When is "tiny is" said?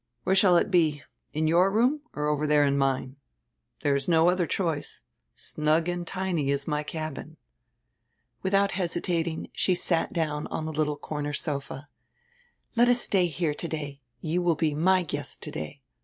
6.07-6.67